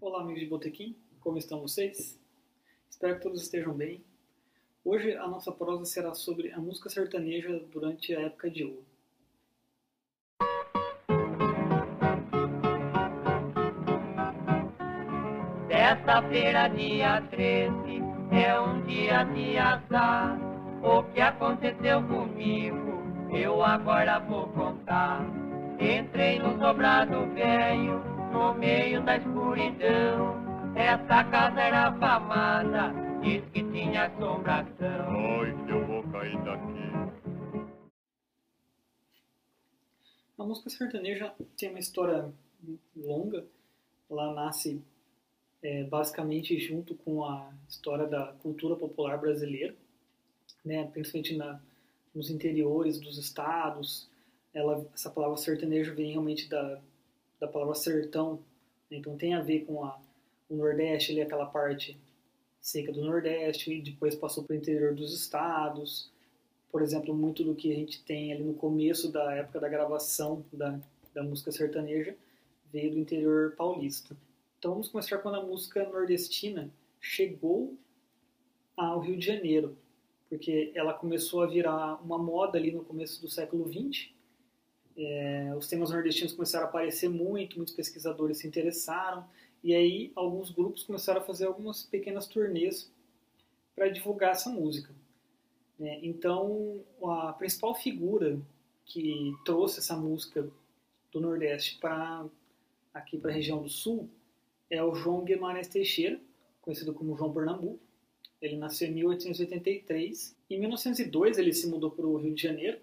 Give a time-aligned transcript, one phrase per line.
[0.00, 2.16] Olá, amigos de Botequim, como estão vocês?
[2.88, 4.04] Espero que todos estejam bem.
[4.84, 8.86] Hoje a nossa prosa será sobre a música sertaneja durante a época de ouro.
[15.66, 20.38] Sexta-feira, dia 13, é um dia de azar.
[20.82, 25.24] O que aconteceu comigo, eu agora vou contar.
[25.78, 28.00] Entrei no sobrado velho,
[28.32, 30.36] no meio da escuridão.
[30.74, 35.08] Essa casa era famada, diz que tinha assombração.
[35.08, 36.80] Ai, que eu vou cair daqui.
[40.38, 42.32] A música sertaneja tem uma história
[42.96, 43.44] longa.
[44.10, 44.82] Ela nasce
[45.62, 49.74] é, basicamente junto com a história da cultura popular brasileira,
[50.64, 51.60] né, principalmente na,
[52.14, 54.08] nos interiores dos estados.
[54.52, 56.80] Ela, essa palavra sertanejo vem realmente da,
[57.38, 58.40] da palavra sertão,
[58.90, 60.00] né, então tem a ver com a,
[60.48, 61.96] o Nordeste, ali, aquela parte
[62.60, 66.10] seca do Nordeste, e depois passou para o interior dos estados.
[66.70, 70.44] Por exemplo, muito do que a gente tem ali no começo da época da gravação
[70.52, 70.78] da,
[71.14, 72.14] da música sertaneja
[72.72, 74.16] veio do interior paulista.
[74.60, 77.78] Então vamos começar quando a música nordestina chegou
[78.76, 79.74] ao Rio de Janeiro,
[80.28, 84.10] porque ela começou a virar uma moda ali no começo do século XX.
[84.98, 89.26] É, os temas nordestinos começaram a aparecer muito, muitos pesquisadores se interessaram,
[89.64, 92.92] e aí alguns grupos começaram a fazer algumas pequenas turnês
[93.74, 94.94] para divulgar essa música.
[95.80, 98.38] É, então a principal figura
[98.84, 100.46] que trouxe essa música
[101.10, 102.26] do Nordeste para
[102.92, 104.10] aqui para a região do Sul
[104.70, 106.20] é o João Guimarães Teixeira,
[106.62, 107.80] conhecido como João Pernambuco.
[108.40, 110.36] Ele nasceu em 1883.
[110.48, 112.78] Em 1902 ele se mudou para o Rio de Janeiro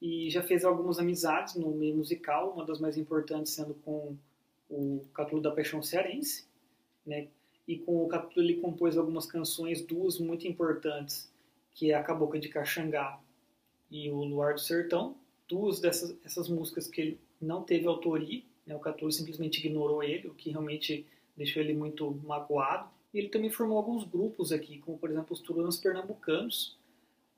[0.00, 4.16] e já fez algumas amizades no meio musical, uma das mais importantes sendo com
[4.68, 6.46] o Catulo da Paixão Cearense,
[7.06, 7.28] né?
[7.66, 11.32] E com o Catulo ele compôs algumas canções, duas muito importantes,
[11.72, 13.20] que é a Cabocla de Caxangá
[13.90, 15.16] e o Luar do Sertão.
[15.48, 18.42] Duas dessas essas músicas que ele não teve autoria?
[18.68, 21.06] O Catulo simplesmente ignorou ele, o que realmente
[21.36, 22.88] deixou ele muito magoado.
[23.12, 26.78] E ele também formou alguns grupos aqui, como por exemplo os Turanos Pernambucanos,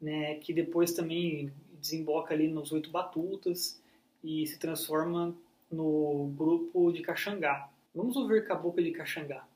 [0.00, 0.36] né?
[0.36, 3.82] que depois também desemboca ali nos Oito Batutas
[4.22, 5.34] e se transforma
[5.70, 7.68] no grupo de Caxangá.
[7.94, 9.46] Vamos ouvir Cabocla de Caxangá.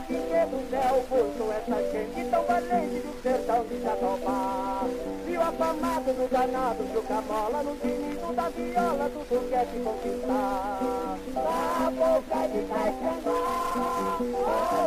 [0.00, 4.82] Do céu, puxou essa gente tão valente do sertão de Jatobá.
[5.24, 11.18] Viu afamado no danado do camola, no finito da viola, tudo quer te conquistar.
[11.34, 14.18] Na boca de Caixangá,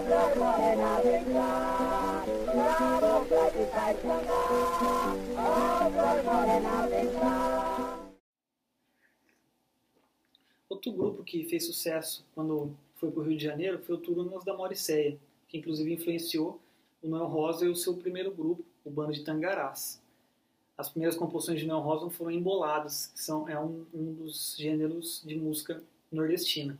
[0.05, 2.25] flor morena vem cá.
[2.53, 4.41] Na boca de Caixangá,
[5.93, 7.97] flor morena vem cá.
[10.69, 14.43] Outro grupo que fez sucesso quando foi para o Rio de Janeiro foi o Turunas
[14.43, 16.61] da Mauricéia, que inclusive influenciou
[17.01, 20.01] o Noel Rosa e o seu primeiro grupo, o Bando de Tangarás.
[20.77, 25.23] As primeiras composições de Noel Rosa foram emboladas, que são, é um, um dos gêneros
[25.25, 25.81] de música
[26.11, 26.77] nordestina.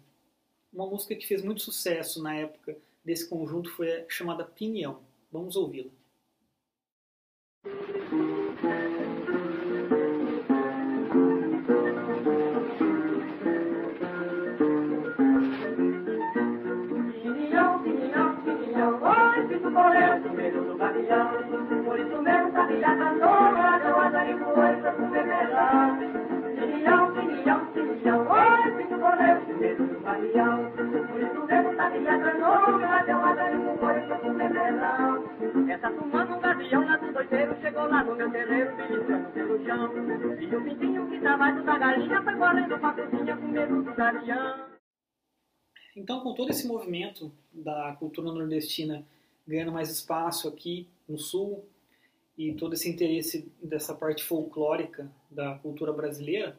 [0.72, 5.00] Uma música que fez muito sucesso na época desse conjunto foi a chamada Pinhão.
[5.32, 5.90] Vamos ouvi-la.
[34.58, 35.70] Melão.
[35.70, 39.92] Essa fumando um gavião lá do doideiro, chegou lá no meu terreiro, beliscando pelo chão.
[40.42, 43.96] E o pintinho que tava junto da galinha foi correndo pra cozinha com medo do
[43.96, 44.68] gavião.
[45.96, 49.06] Então, com todo esse movimento da cultura nordestina
[49.48, 51.66] ganhando mais espaço aqui no Sul
[52.38, 56.58] e todo esse interesse dessa parte folclórica da cultura brasileira,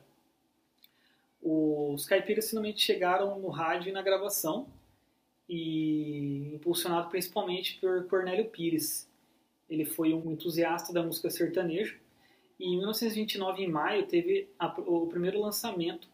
[1.40, 4.66] os caipiras finalmente chegaram no rádio e na gravação
[5.48, 6.27] e
[6.68, 9.08] impulsionado principalmente por Cornélio Pires.
[9.70, 11.96] Ele foi um entusiasta da música sertaneja
[12.60, 16.08] e em 1929, em maio, teve a, o primeiro lançamento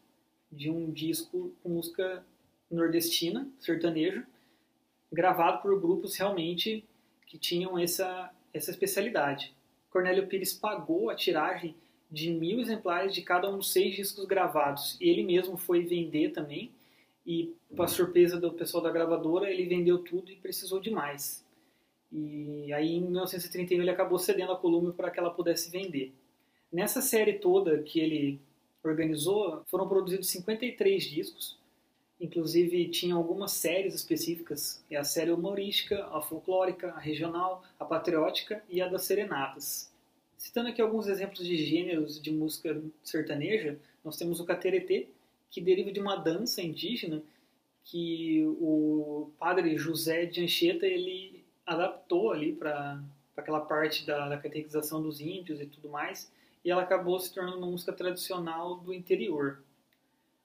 [0.49, 2.23] de um disco com música
[2.71, 4.25] nordestina, sertaneja,
[5.11, 6.85] gravado por grupos realmente
[7.27, 9.53] que tinham essa, essa especialidade.
[9.89, 11.75] Cornélio Pires pagou a tiragem
[12.09, 14.97] de mil exemplares de cada um dos seis discos gravados.
[15.01, 16.71] E ele mesmo foi vender também.
[17.25, 21.43] E, para surpresa do pessoal da gravadora, ele vendeu tudo e precisou de mais.
[22.11, 26.13] E aí, em 1931, ele acabou cedendo a Columbia para que ela pudesse vender.
[26.71, 28.39] Nessa série toda que ele
[28.83, 31.57] organizou, foram produzidos 53 discos.
[32.19, 34.83] Inclusive, tinha algumas séries específicas.
[34.89, 39.91] É a série humorística, a folclórica, a regional, a patriótica e a das serenatas.
[40.37, 45.07] Citando aqui alguns exemplos de gêneros de música sertaneja, nós temos o cateretê,
[45.49, 47.21] que deriva de uma dança indígena
[47.83, 53.01] que o padre José de Anchieta ele adaptou ali para
[53.37, 56.31] aquela parte da, da catequização dos índios e tudo mais,
[56.63, 59.61] e ela acabou se tornando uma música tradicional do interior.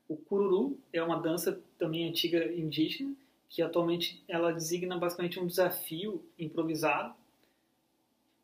[0.08, 3.14] O cururu é uma dança também antiga indígena,
[3.49, 7.14] que atualmente ela designa basicamente um desafio improvisado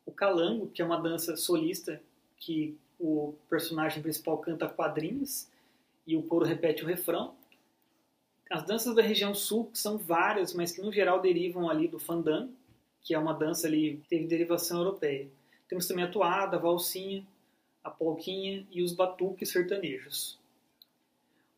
[0.07, 2.01] o calango, que é uma dança solista
[2.37, 5.49] que o personagem principal canta quadrinhos
[6.07, 7.35] e o coro repete o refrão.
[8.49, 11.99] As danças da região sul que são várias, mas que no geral derivam ali do
[11.99, 12.53] fandango,
[13.01, 15.27] que é uma dança ali que teve derivação europeia.
[15.67, 17.27] Temos também a toada, a valsinha,
[17.83, 20.39] a polquinha e os batuques sertanejos.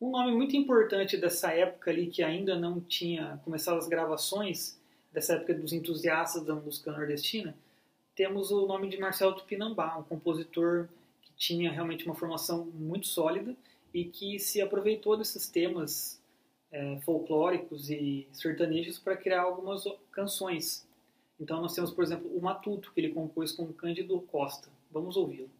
[0.00, 4.78] Um nome muito importante dessa época ali que ainda não tinha começado as gravações,
[5.12, 7.54] dessa época dos entusiastas da música nordestina,
[8.14, 10.88] temos o nome de Marcelo Tupinambá, um compositor
[11.22, 13.54] que tinha realmente uma formação muito sólida
[13.92, 16.20] e que se aproveitou desses temas
[16.70, 20.86] é, folclóricos e sertanejos para criar algumas canções.
[21.38, 24.68] Então nós temos, por exemplo, o Matuto, que ele compôs com Cândido Costa.
[24.90, 25.50] Vamos ouvi-lo.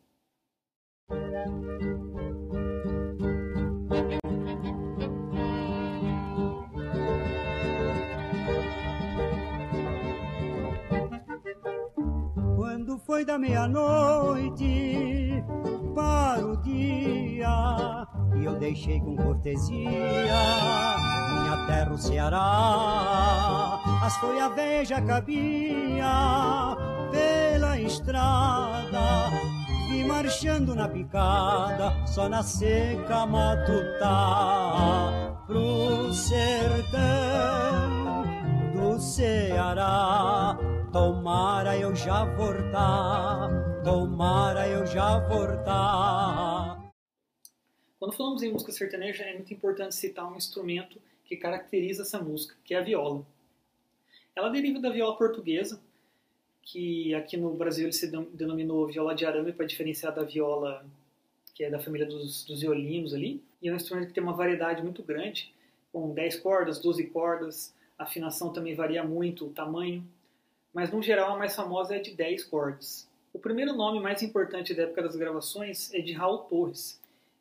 [13.11, 15.43] foi da meia-noite
[15.95, 18.07] para o dia
[18.41, 23.81] e eu deixei com cortesia minha terra, o Ceará.
[24.03, 26.77] As a veja cabia
[27.11, 29.31] pela estrada
[29.93, 35.13] e marchando na picada só na seca matutá
[35.47, 37.11] pro sertão
[38.75, 40.57] do Ceará
[40.93, 43.49] Tomara eu já voltar,
[43.85, 46.80] tomara eu já voltar.
[48.01, 52.57] Quando falamos em música sertaneja, é muito importante citar um instrumento que caracteriza essa música,
[52.65, 53.25] que é a viola.
[54.35, 55.81] Ela deriva da viola portuguesa,
[56.63, 60.85] que aqui no Brasil ele se denominou viola de arame para diferenciar da viola
[61.55, 63.43] que é da família dos, dos violinos ali.
[63.61, 65.55] E é um instrumento que tem uma variedade muito grande,
[65.93, 70.05] com 10 cordas, 12 cordas, a afinação também varia muito, o tamanho
[70.73, 73.09] mas no geral a mais famosa é de 10 cordas.
[73.33, 77.01] O primeiro nome mais importante da época das gravações é de Raul Torres,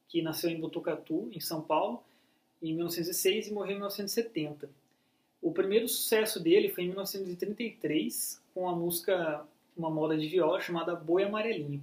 [0.09, 2.03] que nasceu em Botucatu, em São Paulo,
[2.61, 4.69] em 1906 e morreu em 1970.
[5.41, 9.45] O primeiro sucesso dele foi em 1933, com a música,
[9.77, 11.81] uma moda de viola chamada Boi Amarelinho.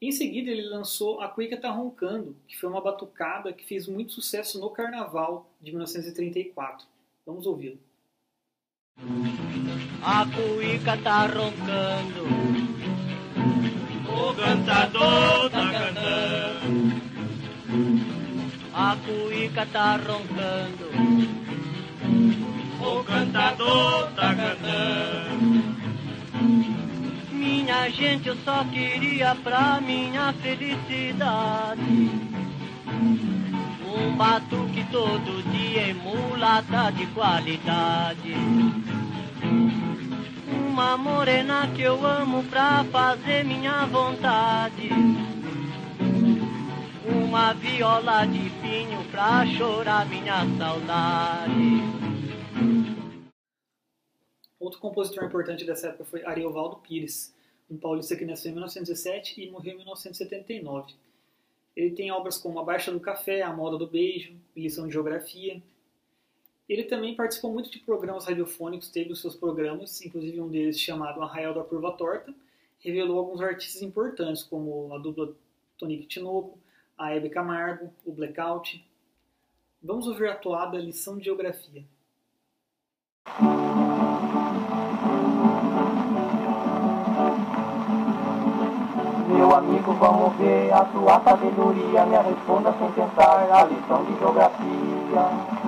[0.00, 4.12] Em seguida, ele lançou A Cuica Tá Roncando, que foi uma batucada que fez muito
[4.12, 6.86] sucesso no Carnaval de 1934.
[7.26, 7.78] Vamos ouvi-lo.
[10.02, 12.24] A cuíca tá roncando,
[14.08, 16.03] o cantador tá cantando.
[18.94, 20.88] A cuíca tá roncando,
[22.80, 25.64] o cantador tá cantando.
[27.32, 31.82] Minha gente, eu só queria pra minha felicidade
[33.84, 38.32] um batuque todo dia emulata de qualidade.
[40.68, 45.33] Uma morena que eu amo pra fazer minha vontade.
[47.34, 51.82] Uma viola de pinho pra chorar minha saudade.
[54.60, 57.34] Outro compositor importante dessa época foi Ariovaldo Pires,
[57.68, 60.94] um paulista que nasceu em 1907 e morreu em 1979.
[61.74, 65.60] Ele tem obras como A Baixa do Café, A Moda do Beijo, Lição de Geografia.
[66.68, 71.20] Ele também participou muito de programas radiofônicos, teve os seus programas, inclusive um deles chamado
[71.20, 72.32] Arraial da Curva Torta,
[72.78, 75.34] revelou alguns artistas importantes, como a dupla
[75.76, 76.62] Tonique Tinoco,
[76.96, 78.84] a Hebe Camargo, o Blackout.
[79.82, 81.84] Vamos ouvir a atuada Lição de Geografia.
[89.28, 92.06] Meu amigo, vamos ver a tua sabedoria.
[92.06, 95.64] Me responda sem pensar a lição de geografia.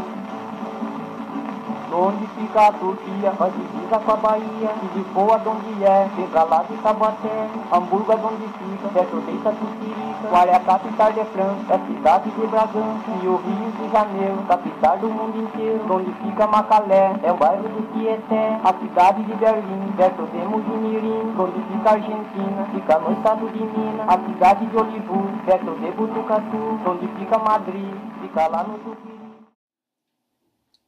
[1.93, 6.63] Onde fica a Turquia, faz divisa com a Bahia E de onde é, chega lá
[6.65, 11.25] de Tabaté Hamburgo é de onde fica, perto de Itatucirica Qual é a capital de
[11.27, 15.87] França, é a cidade de Bragança E o Rio de Janeiro, capital do mundo inteiro
[15.91, 21.35] Onde fica Macalé, é o bairro do Tieté A cidade de Berlim, perto de Mugimirim
[21.39, 26.81] Onde fica Argentina, fica no estado de Minas A cidade de Olivu, perto de Butucatu
[26.87, 29.17] Onde fica Madrid, fica lá no Tupi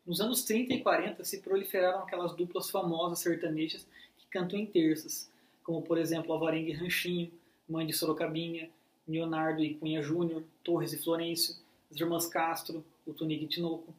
[0.08, 5.30] nos anos 30 e 40 se proliferaram aquelas duplas famosas sertanejas que cantam em terças,
[5.62, 7.30] como por exemplo Alvarenga e Ranchinho,
[7.68, 8.70] Mãe de Sorocabinha,
[9.08, 11.54] Leonardo e Cunha Júnior, Torres e Florencio,
[11.90, 13.94] as Irmãs Castro, o Tunique e Tinoco.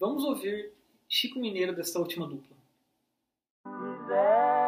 [0.00, 0.72] Vamos ouvir
[1.08, 2.56] Chico Mineiro desta última dupla.
[3.62, 4.64] Fizemos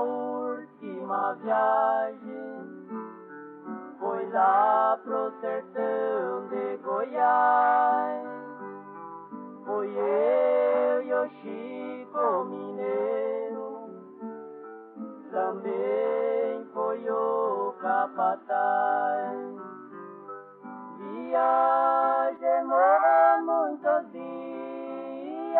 [0.00, 2.20] última viagem,
[3.98, 8.26] foi lá pro sertão de Goiás.
[9.66, 13.90] Foi eu e o Chico Mineiro,
[15.30, 16.19] também
[18.30, 19.36] capataz.
[20.98, 22.74] Viajemos
[23.44, 25.58] muitos dias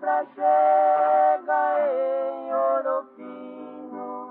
[0.00, 4.30] pra chegar em Ouro Fino,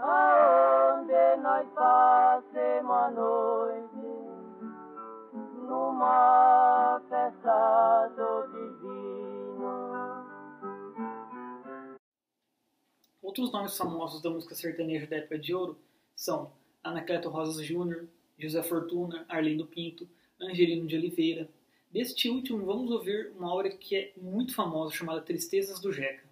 [0.00, 4.12] aonde nós passemos a noite
[5.68, 10.22] numa festa do divino.
[13.22, 15.78] Outros nomes famosos da música sertaneja da época de ouro
[16.22, 16.52] são
[16.84, 18.06] Anacleto Rosas Júnior,
[18.38, 20.08] José Fortuna, Arlindo Pinto,
[20.40, 21.48] Angelino de Oliveira.
[21.90, 26.22] Deste último, vamos ouvir uma obra que é muito famosa, chamada Tristezas do Jeca.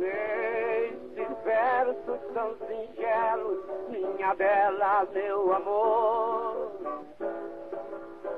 [0.00, 3.58] Nesses versos tão singelos,
[3.90, 6.72] minha bela, meu amor.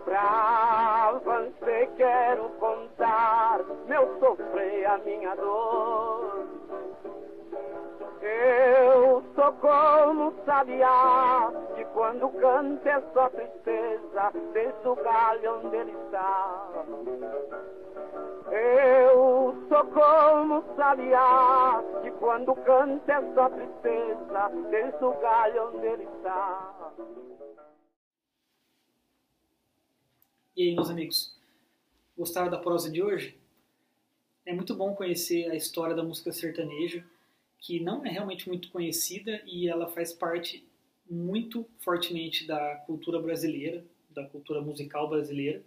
[0.07, 3.59] Pra você quero contar
[3.89, 6.47] meu sofrer, a minha dor.
[8.23, 15.97] Eu sou como sabiá, que quando canta é só tristeza, desde o galho onde ele
[16.07, 16.69] está.
[18.53, 26.09] Eu sou como sabiá, que quando canta é só tristeza, desde o galho onde ele
[26.17, 26.93] está.
[30.57, 31.37] E aí, meus amigos,
[32.17, 33.37] gostaram da prosa de hoje?
[34.47, 37.05] É muito bom conhecer a história da música sertaneja,
[37.59, 40.67] que não é realmente muito conhecida e ela faz parte
[41.11, 45.63] muito fortemente da cultura brasileira, da cultura musical brasileira.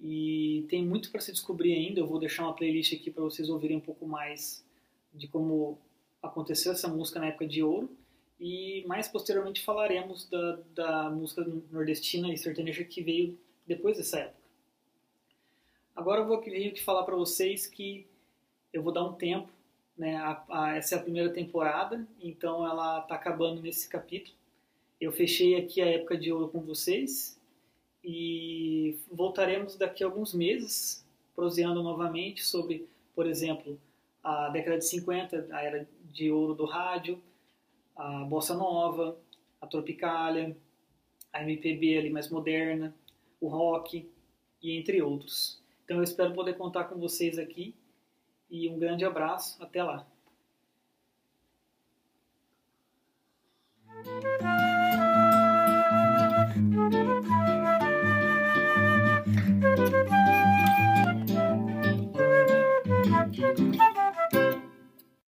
[0.00, 2.00] E tem muito para se descobrir ainda.
[2.00, 4.66] Eu vou deixar uma playlist aqui para vocês ouvirem um pouco mais
[5.12, 5.78] de como
[6.22, 7.94] aconteceu essa música na época de ouro.
[8.40, 14.42] E mais posteriormente falaremos da, da música nordestina e sertaneja que veio depois dessa época.
[15.94, 18.06] Agora eu vou aqui falar para vocês que
[18.72, 19.48] eu vou dar um tempo,
[19.96, 20.16] né?
[20.16, 24.34] A, a, essa é a primeira temporada, então ela está acabando nesse capítulo.
[25.00, 27.38] Eu fechei aqui a época de ouro com vocês
[28.02, 31.04] e voltaremos daqui a alguns meses
[31.34, 33.78] proseando novamente sobre, por exemplo,
[34.22, 37.20] a década de 50, a era de ouro do rádio,
[37.96, 39.16] a bossa nova,
[39.60, 40.56] a tropicália,
[41.32, 42.94] a MPB ali mais moderna,
[43.42, 44.08] o rock
[44.62, 45.60] e entre outros.
[45.84, 47.74] Então eu espero poder contar com vocês aqui
[48.48, 50.06] e um grande abraço, até lá.
[63.34, 63.91] Thank you.